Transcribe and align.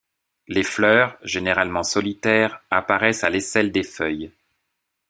Les 0.47 0.63
fleurs, 0.63 1.15
généralement 1.21 1.83
solitaires, 1.83 2.63
apparaissent 2.71 3.23
à 3.23 3.29
l'aisselle 3.29 3.71
des 3.71 3.83
feuilles. 3.83 4.31